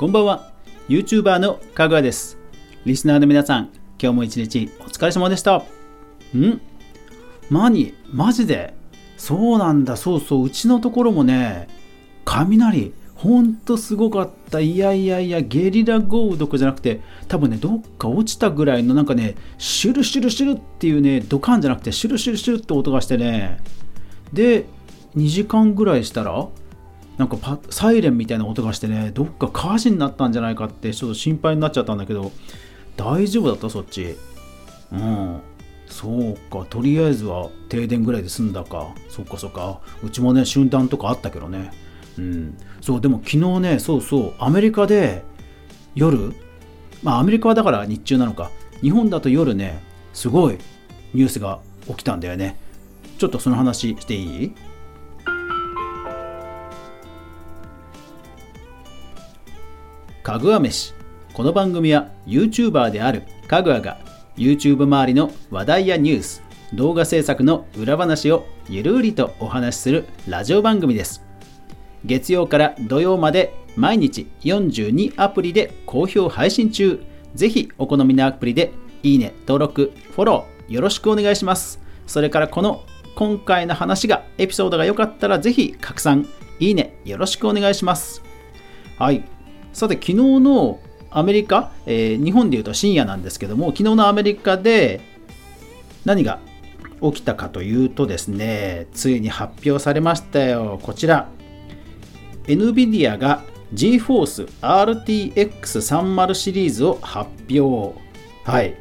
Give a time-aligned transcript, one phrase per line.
[0.00, 0.50] こんばんは。
[0.88, 2.38] YouTuber のかぐわです。
[2.86, 3.68] リスナーの皆さん
[4.00, 5.58] 今日も一日お疲れ様でした。
[5.58, 6.58] ん？
[7.50, 8.72] 何マジで？
[9.18, 9.98] そうなんだ。
[9.98, 10.44] そうそう。
[10.44, 11.68] うちのところもね
[12.24, 12.94] 雷。
[13.14, 14.60] ほんとすごかった。
[14.60, 15.42] いやいやいや。
[15.42, 23.60] ゲリラ豪雨どこじゃなくて多分ねどっか落ちたぐらいのなんかねシュルシュルシュルっていうねドカンじゃなくてシュルシュルシュルって音がしてね。
[24.32, 24.64] で
[25.14, 26.48] 2時間ぐらいしたら
[27.18, 32.32] なんかパサイレンみたいな音がしてねどっか火事になったんじゃないかってちょっと心配になっちゃったんだけど
[32.96, 34.16] 大丈夫だったそっち。
[34.92, 35.40] うん。
[35.86, 36.64] そうか。
[36.68, 38.94] とりあえずは停電ぐらいで済んだか。
[39.08, 39.80] そっかそっか。
[40.02, 41.72] うちもね瞬間とかあったけどね。
[42.18, 44.34] うん、そうでも昨日ねそうそう。
[44.38, 45.22] アメリカで
[45.94, 46.32] 夜
[47.02, 48.50] まあアメリカはだから日中なのか。
[48.82, 50.58] 日本だと夜ねすごい
[51.12, 52.58] ニュースが起きたんだよね。
[53.18, 54.52] ちょっとその話していい？
[60.30, 60.94] かぐわ飯
[61.32, 63.98] この番組は YouTuber であるかぐわが
[64.36, 71.24] YouTube 周りの話題やニュース動画制作の裏話をゆるりとお話しするラジオ番組です
[72.04, 77.02] 月曜から土曜まで毎日42アプリで好評配信中。
[77.34, 81.80] ぜひお好みのアプリでいいね、登録、フォローよろしくお願いします。
[82.06, 82.84] それからこの
[83.16, 86.28] 今回の話が、エピソードが良かったらぜひ拡散、
[86.60, 88.22] いいね、よろしくお願いします。
[88.96, 89.24] はい。
[89.72, 95.00] さて、昨日のアメリカ、えー、日本でいうと深夜なんですけども、昨日のアメリカで
[96.04, 96.38] 何が
[97.02, 100.78] 起きたかというとですね、ついに発表されましたよ。
[100.82, 101.28] こちら。
[102.44, 103.42] NVIDIA が
[103.74, 107.98] GForce RTX30 シリーズを発表。
[108.44, 108.74] はい。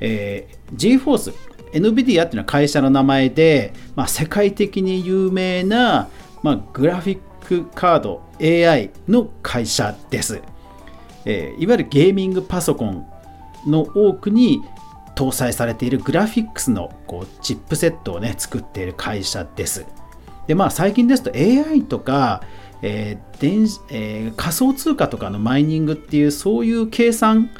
[0.00, 1.34] えー、GForce、
[1.72, 6.08] NVIDIA っていうのは会社の名前で、まあ、世界的に有名な、
[6.42, 7.18] まあ、グラフィッ
[7.50, 10.40] クカード AI の会社です、
[11.24, 13.04] えー、いわゆるゲーミングパソコン
[13.66, 14.62] の多くに
[15.16, 19.84] 搭載されているグラフィックスのこうチップセットをね作っている会社です。
[20.46, 22.42] でまあ最近ですと AI とか
[22.82, 27.50] えー電えー、仮想通貨とかのマイニングっていうそういう計算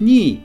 [0.00, 0.42] に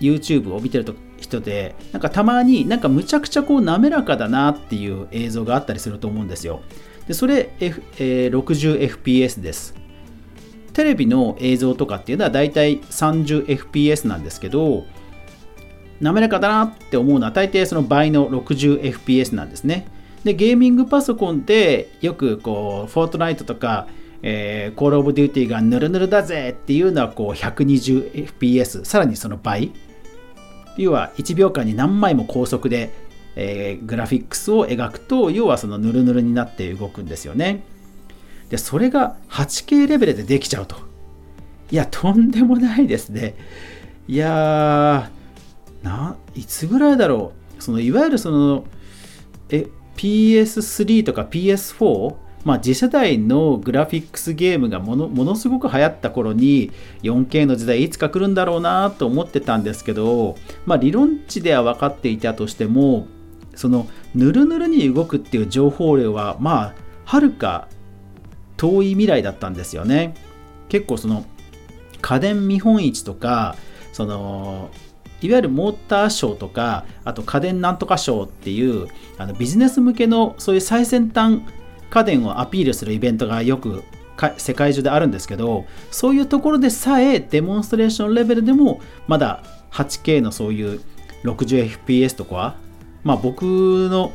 [0.00, 0.84] YouTube を見てる
[1.18, 6.60] 人でなんかたまになんかむちゃくちゃこう滑らかだなっていう映像があったりすると思うんですよ
[7.06, 9.74] でそれ、F えー、60fps です
[10.72, 14.84] テレビの映像とかっていうのはだいたい 30fps なんですけど
[16.00, 19.86] 滑らかだなって思うのは大抵その倍の 60fps なんですね。
[20.24, 23.86] でゲーミングパソコンでよくこうフォートナイトとか
[24.22, 29.72] えー、コールオブデューティーがヌルヌルだぜっていうのはこう 120fps さらにその倍。
[30.78, 32.94] 要は1秒間に何枚も高速で、
[33.36, 37.64] えー、グラフィックスを描くと要はそのヌルヌルになって動くんですよね。
[38.52, 40.76] でそれが 8K レベルでできちゃうと。
[41.70, 43.34] いやとんでもないですね。
[44.06, 45.10] いや
[45.82, 47.62] ないつぐらいだろう。
[47.62, 48.64] そのいわゆるその
[49.48, 52.14] え PS3 とか PS4
[52.44, 56.72] まあ、次世代のグラフィックスゲームがものものすごく流行った頃に
[57.04, 60.36] 4K の時代いつか来るんだろうなと思ってたんですけど、
[60.66, 63.06] まあ、理論値では分かっていたとしても
[63.54, 66.74] そのぬるぬるに動くっていう情報量はまあ
[67.04, 67.68] はるか
[68.62, 70.14] 遠い未来だったんですよね。
[70.68, 71.24] 結構その
[72.00, 73.56] 家電見本市とか
[73.92, 74.70] その
[75.20, 78.86] いわゆるモーターショーとかあと家電なんとかショーっていう
[79.18, 81.42] あのビジネス向けのそういう最先端
[81.90, 83.82] 家電をアピールするイベントがよく
[84.36, 89.42] 世界中であるんですけどそういうところでさえデモンストレーションレベルでもまだ
[89.72, 90.80] 8K のそういう
[91.24, 92.56] 60fps とかは
[93.02, 93.42] まあ僕
[93.90, 94.12] の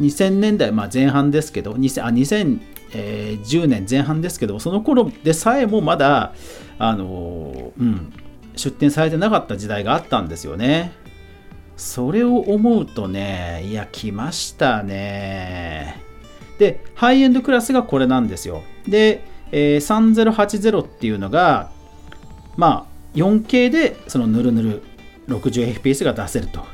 [0.00, 2.10] 2000年代、まあ、前半ですけど2000あ
[2.94, 6.32] 2010年前半ですけどその頃でさえもまだ
[6.78, 8.12] あの、うん、
[8.56, 10.92] 出展されてなかった時代があったんですよね。
[11.76, 16.00] それを思うとねいや来ましたね。
[16.58, 18.62] でハイエンドクラスがこれなんですよ。
[18.86, 21.70] で、えー、3080っていうのが
[22.56, 24.82] まあ 4K でそのぬるぬる
[25.28, 26.64] 60fps が出せると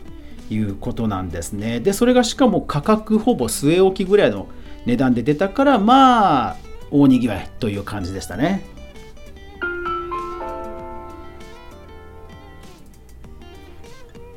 [0.51, 1.81] いうことなんですね。
[1.81, 4.49] でそれがしかも価格ほぼ据え置きぐらいの
[4.87, 6.57] 値段で出たからまあ
[6.91, 8.65] 大にぎわいという感じでしたね。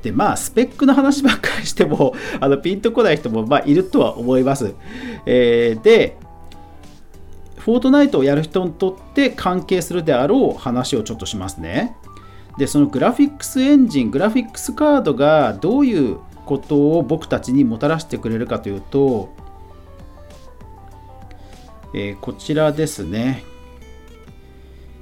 [0.03, 4.75] でまあスペックの話ばっかりしてもあのピンとこない人もまあいるとは思います、
[5.25, 6.17] えー、で
[7.57, 11.95] フォートナイトをやる人にとって関係するであろう話をちょっとしますね。
[12.57, 19.29] でそのグラフィックスエンジングラフィックスカードがどういうことを僕たちにもたらしてくれるかというと
[21.93, 23.43] えー、こちらですね。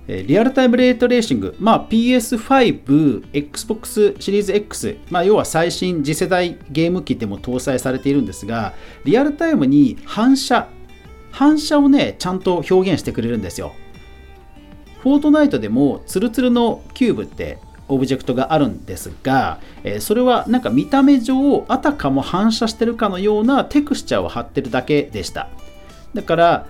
[0.07, 8.73] えリアルタイムレイトレーシング、まあ、PS5、Xbox シリーズ X、まあ、要は最新次世代ゲーム機でも搭載されているんですが、
[9.05, 10.67] リアルタイムに反射、
[11.31, 13.73] 反射をね、ちゃんと表現してくれるんですよ。
[15.01, 25.49] フォートナイトでもツルツルのキューブってオブジェクトがあるんですが、えそれはなんか見た目上あたかも反射してるかのようなテクスチャーを貼ってるだけでした
[26.13, 26.67] だから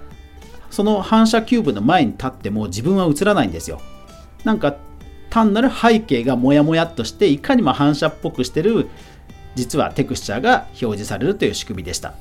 [0.71, 3.79] その反射キューブの前に立っても自分は映らないんですよ。
[4.44, 4.77] なんか
[5.29, 8.89] 単なる背景がモヤモヤっとしていかにも反射っぽくしてる
[9.56, 12.13] 実はテクスチャーが表示されるという仕組みでした。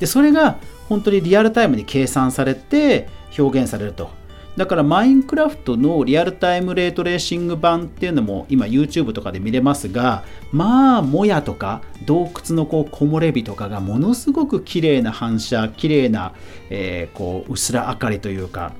[0.00, 0.56] でそれが
[0.88, 3.08] 本当にリアルタイムに計算されて
[3.38, 4.10] 表現されると
[4.56, 16.32] だからマインクラフトのリアルタイムレートレーシング版っていうのも今 YouTube とかで見れますがまあもやとか洞窟のこう木漏れ日とかがものすごく綺麗な反射綺麗な、
[16.70, 18.72] えー、こううすら明かりというか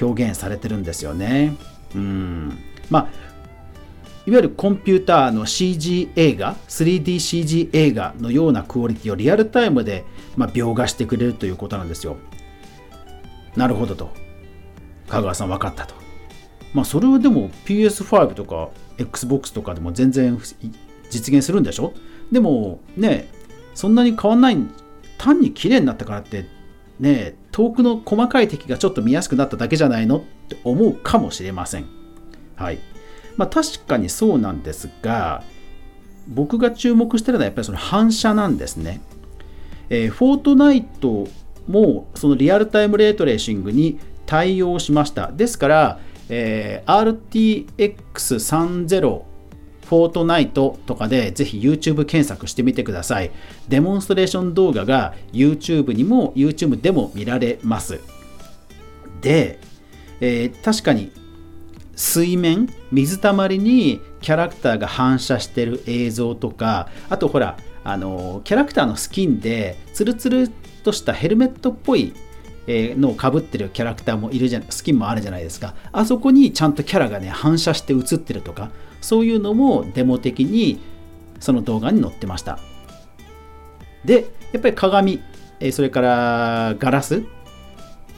[0.00, 1.56] 表現されてるんですよね。
[1.94, 2.58] うん
[2.90, 3.34] まあ
[4.26, 10.04] いわゆるコンピューターの CG 映画 3DCG 映画のようなクオリティをリアルタイムで、
[10.36, 12.16] まあ、描画してくれるということなんですよ。
[13.54, 14.23] なるほどと。
[15.08, 15.94] 香川さん分かったと。
[16.72, 20.38] まあそれはでも PS5 とか Xbox とかでも全然
[21.10, 21.92] 実現するんでしょ？
[22.32, 23.28] でもね
[23.74, 24.56] そんなに変わんない
[25.18, 26.46] 単に綺麗になったからって
[26.98, 30.18] ね遠くの細かい敵がちょっと見やすくなっただけじゃないの？
[30.18, 31.86] って思うかもしれません。
[32.56, 32.78] はい。
[33.36, 35.42] まあ確かにそうなんですが
[36.26, 39.00] 僕が注目してるのはやっぱりその反射なんですね。
[39.90, 41.28] えー、フォートナイト
[41.68, 45.30] もそのリアルタイムレートレーシングに対応しました。
[45.32, 49.22] ですから、えー、RTX30
[49.86, 53.30] フォートナイトとかでぜひ YouTube 検索してみてください。
[53.68, 58.00] デモンストレーション動画が YouTube にも YouTube でも見られます。
[59.20, 59.58] で、
[60.20, 61.12] えー、確かに
[61.96, 70.48] 水面、水たまりにキャラクターが反射してる映像とか、あとほら、あのキャラクターのスキンでツルツル
[70.82, 72.14] としたヘルメットっぽい
[72.66, 75.74] のをかぶってるキャラクターもいるじゃスキンもあるじゃないですか。
[75.92, 78.70] あそこにちゃんとキャラがね反射して映ってるとか
[79.00, 80.80] そういうのもデモ的に
[81.40, 82.58] その動画に載ってました。
[84.04, 85.20] でやっぱり鏡
[85.72, 87.20] それからガラスっ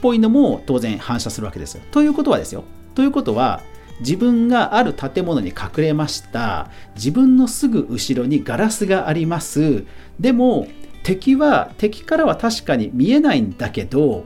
[0.01, 1.81] ぽいのも当然反射するわけですよ。
[1.91, 2.63] ということはですよ。
[2.95, 3.61] ということは
[3.99, 6.69] 自分がある建物に隠れました。
[6.95, 9.85] 自分のすぐ後ろにガラスがあります。
[10.19, 10.67] でも
[11.03, 14.25] 敵は敵からは確かに見えないんだけど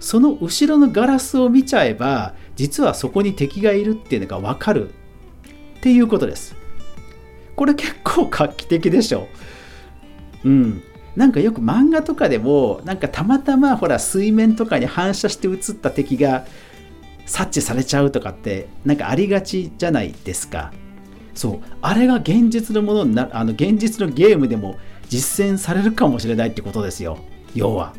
[0.00, 4.90] その後ろのガラスを見ちゃえば実はそこに敵がいるっていうのが分かる。
[5.78, 6.56] っていうことです。
[7.54, 9.28] これ結構画期的でしょ。
[10.44, 10.82] うん。
[11.16, 16.46] なんかよく漫画とかでもなんかたまたまほら水面とかに反射して映った敵が
[17.26, 20.72] 察知されちゃうとかってなんかありがちじゃないですか。
[21.34, 21.60] そう。
[21.80, 24.76] あれが現実のものになあの現実のゲームでも
[25.08, 27.18] 実践されるかもしれないってことですよ。
[27.54, 27.94] 要は。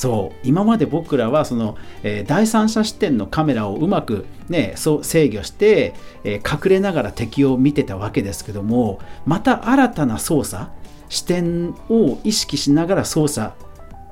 [0.00, 5.92] そう今まで僕らはその、えー、第三者視点のカメラをうまく、ね、そう制御して、
[6.24, 10.70] えー、隠れながら敵を見てたわけですけどもまた新たな操作
[11.10, 13.52] 視点を意識しながら操作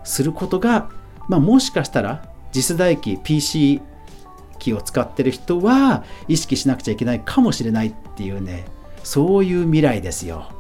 [0.04, 0.90] することが、
[1.26, 3.80] まあ、もしかしたら次世代機 PC
[4.59, 8.66] 機を使ってる人は意識しなくちゃいけないかもしれないっていうね
[9.04, 10.50] そういう未来ですよ。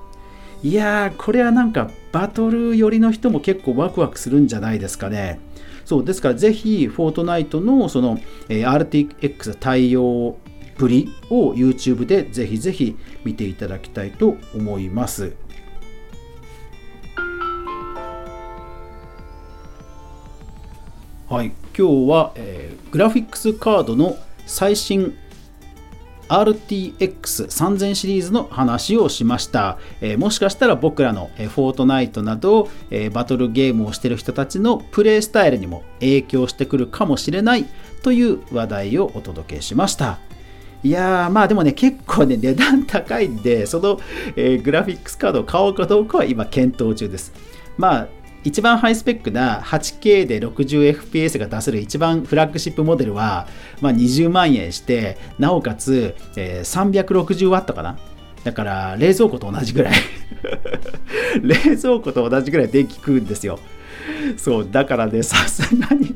[0.62, 5.38] いやー、これはなんかバトル寄りの人も結構ワクワクするんじゃないですかね。
[5.84, 10.36] そう、ですからぜひ、フォートナイトのその、え、RTX 対応
[10.76, 15.32] ぶりを YouTube でぜひぜひ見ていただきたいと思います。
[21.28, 25.14] はい、今日は、えー、グラフィックスカードの最新
[26.28, 37.66] RTX3000 シリーズの話をしました、えー、もしかしたら僕らの、えー、フォートナイトなど、えー、バトルゲームをしてる人たちのプレイスタイルにも影響してくるかもしれない
[38.02, 40.18] という話題をお届けしました。
[40.84, 43.98] いやーまあでもね結構ね値段高いんでその、
[44.36, 47.32] え、グラフィックスカードを買おうかどうかは今検討中です。
[47.76, 48.08] まあ
[48.44, 53.46] 一番ハイスペックな 8K で 60fps が出せる一番フラッグシップモデルは、
[53.80, 57.98] まあ、20万円してなおかつ、えー、360W かな。
[58.44, 59.94] だから冷蔵庫と同じぐらい。
[61.42, 63.58] 冷蔵庫と同じぐらい電気食うんですよ。
[64.36, 66.14] そうだからねさすがに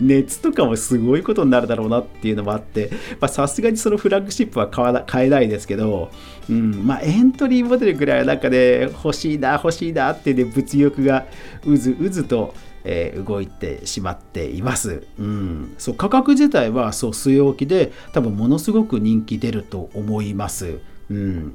[0.00, 2.90] 熱とかもすごいことになるだろうなっていうのもあって
[3.28, 6.10] さすがにそのフラッグシップは買わ買えないですけど、
[6.48, 11.26] うんまあ、エントリーモデルぐらいはなんかね欲しいな欲しいなってね物欲が
[11.66, 12.54] うずうずと
[12.86, 21.54] えー、動いてしまっています、うん、そう価格自体はそう据え置きで多分ものすごく人気出ると思います、うん、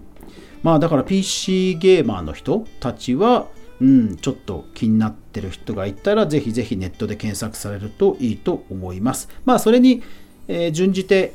[0.64, 3.46] まあだから PC ゲーマーの人たちは
[3.82, 9.30] うん、ちょっと気になってる人がいたら、ぜひぜひネットで検索されるといいと思います。
[9.46, 10.04] まあ、それに、
[10.48, 11.34] えー、準じて、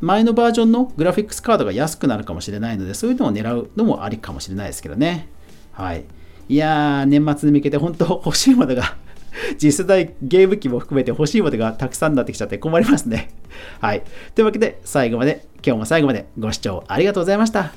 [0.00, 5.28] 前のバージョンのグラフィックスカードが安くなるかもしれないので、そういうのを狙うのもありかもしれないですけどね。
[5.72, 6.04] はい。
[6.48, 8.96] いやー、年末に向けて本当欲しいものが
[9.58, 13.30] 次世代ゲーム機も含めて欲しいものがたくさんになってきちゃって困りますね。
[13.80, 14.02] はい。
[14.34, 17.72] というわけで、最後まで、今日も最後までご視聴ありがとうございました。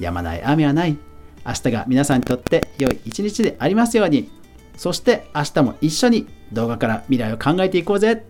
[0.00, 1.11] やまない雨はない。
[1.46, 4.30] 明日が皆さんにとって良い一日でありますように。
[4.76, 8.24] そして明日も一緒に動画から未来を考えていこうぜ。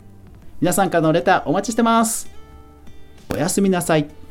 [0.60, 2.30] 皆さんからのレターお待ちしてます。
[3.32, 4.21] おやすみなさい。